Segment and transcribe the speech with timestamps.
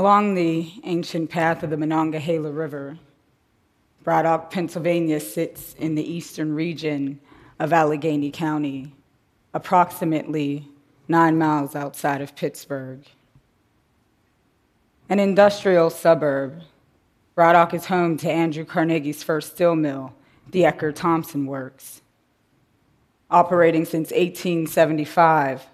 [0.00, 2.96] Along the ancient path of the Monongahela River,
[4.02, 7.20] Braddock, Pennsylvania sits in the eastern region
[7.58, 8.94] of Allegheny County,
[9.52, 10.66] approximately
[11.06, 13.04] nine miles outside of Pittsburgh.
[15.10, 16.62] An industrial suburb,
[17.34, 20.14] Braddock is home to Andrew Carnegie's first steel mill,
[20.50, 22.00] the Edgar Thomson Works.
[23.30, 25.66] Operating since 1875,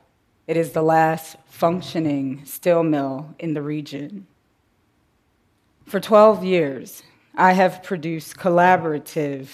[0.47, 4.27] it is the last functioning steel mill in the region.
[5.87, 7.03] For 12 years,
[7.35, 9.49] I have produced collaborative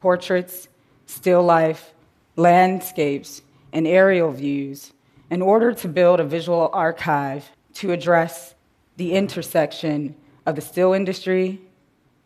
[0.00, 0.68] portraits,
[1.06, 1.92] still life,
[2.36, 4.92] landscapes, and aerial views
[5.30, 8.54] in order to build a visual archive to address
[8.96, 10.14] the intersection
[10.46, 11.60] of the steel industry,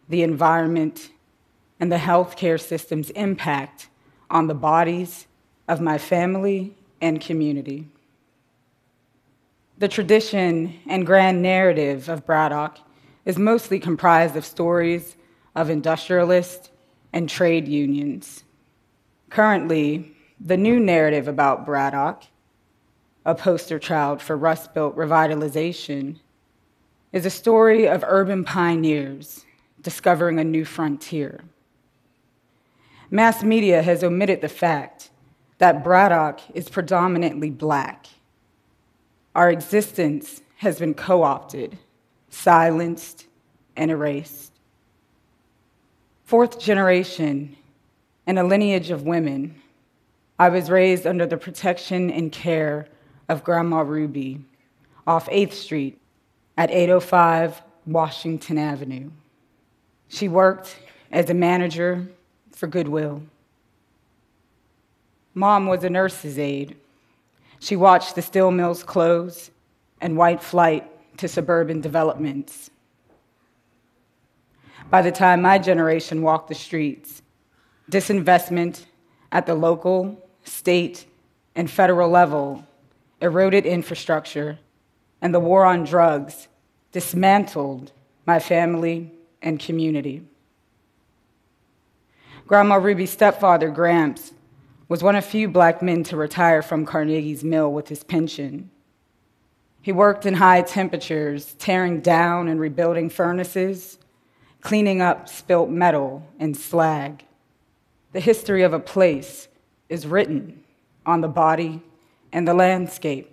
[0.09, 1.11] the environment,
[1.81, 3.89] and the healthcare system's impact
[4.31, 5.27] on the bodies
[5.69, 7.89] of my family and community.
[9.83, 12.79] The tradition and grand narrative of Braddock
[13.25, 15.17] is mostly comprised of stories
[15.57, 16.71] of industrialists
[17.13, 18.45] and trade unions.
[19.29, 22.23] Currently, the new narrative about Braddock,
[23.27, 26.21] a poster child for Rust Belt revitalization,
[27.13, 29.45] is a story of urban pioneers
[29.81, 31.41] discovering a new frontier.
[33.11, 35.11] Mass media has omitted the fact
[35.59, 38.07] that Braddock is predominantly black.
[39.35, 41.79] Our existence has been co opted,
[42.29, 43.27] silenced,
[43.77, 44.53] and erased.
[46.25, 47.57] Fourth generation
[48.27, 49.61] in a lineage of women,
[50.39, 52.87] I was raised under the protection and care
[53.29, 54.45] of Grandma Ruby
[55.07, 55.99] off 8th Street
[56.57, 59.11] at 805 Washington Avenue.
[60.09, 60.77] She worked
[61.11, 62.07] as a manager
[62.53, 63.23] for Goodwill.
[65.35, 66.77] Mom was a nurse's aide.
[67.63, 69.53] She watched the steel mills close
[70.01, 70.85] and white flight
[71.19, 72.71] to suburban developments.
[74.91, 77.23] By the time my generation walked the streets,
[77.89, 78.87] disinvestment
[79.31, 81.07] at the local, state,
[81.55, 82.67] and federal level
[83.21, 84.59] eroded infrastructure,
[85.21, 86.49] and the war on drugs
[86.91, 87.93] dismantled
[88.27, 90.25] my family and community.
[92.49, 94.33] Grandma Ruby's stepfather, Gramps,
[94.93, 98.71] was one of few black men to retire from Carnegie's mill with his pension.
[99.81, 103.97] He worked in high temperatures, tearing down and rebuilding furnaces,
[104.61, 107.25] cleaning up spilt metal and slag.
[108.13, 109.49] The history of a place
[109.89, 110.63] is written
[111.07, 111.81] on the body
[112.31, 113.31] and the landscape.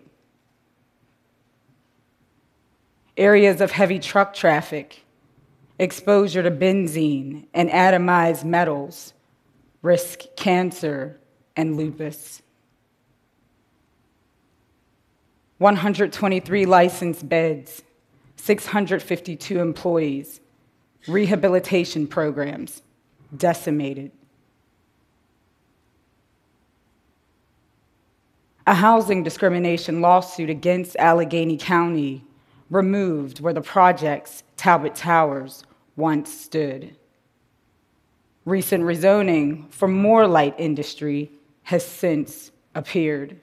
[3.18, 5.04] Areas of heavy truck traffic
[5.78, 9.12] exposure to benzene and atomized metals
[9.82, 11.20] risk cancer
[11.60, 12.42] and lupus.
[15.58, 17.84] 123 licensed beds,
[18.38, 20.40] 652 employees,
[21.06, 22.82] rehabilitation programs
[23.36, 24.12] decimated.
[28.66, 32.24] A housing discrimination lawsuit against Allegheny County
[32.70, 35.66] removed where the project's Talbot Towers
[35.98, 36.96] once stood.
[38.46, 41.32] Recent rezoning for more light industry
[41.70, 43.40] has since appeared.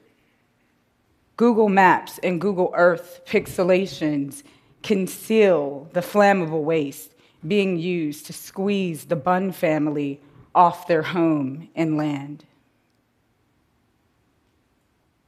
[1.37, 4.43] Google Maps and Google Earth pixelations
[4.83, 7.13] conceal the flammable waste
[7.47, 10.19] being used to squeeze the Bunn family
[10.53, 12.43] off their home and land.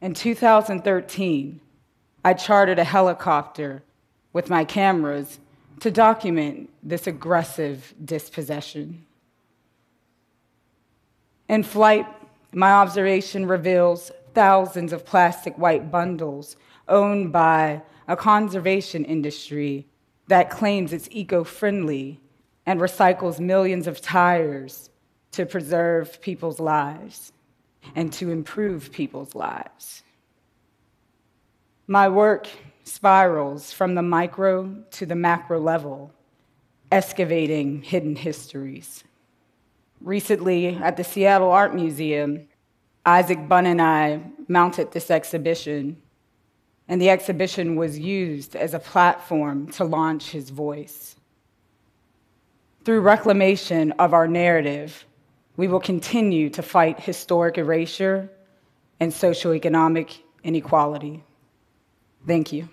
[0.01, 1.61] In 2013,
[2.25, 3.81] I chartered a helicopter
[4.33, 5.39] with my cameras
[5.79, 9.05] to document this aggressive dispossession.
[11.47, 12.05] In flight,
[12.51, 16.55] my observation reveals thousands of plastic white bundles
[16.87, 19.85] owned by a conservation industry
[20.27, 22.19] that claims it's eco friendly
[22.65, 24.89] and recycles millions of tires
[25.31, 27.31] to preserve people's lives
[27.95, 30.03] and to improve people's lives.
[31.88, 32.47] My work
[32.83, 36.12] spirals from the micro to the macro level,
[36.91, 39.03] excavating hidden histories.
[40.01, 42.48] Recently, at the Seattle Art Museum,
[43.06, 45.98] Isaac Bunn and I mounted this exhibition,
[46.88, 51.16] and the exhibition was used as a platform to launch his voice.
[52.86, 55.06] Through reclamation of our narrative,
[55.57, 58.30] we will continue to fight historic erasure
[59.00, 61.24] and socioeconomic inequality.
[62.25, 62.69] Thank you.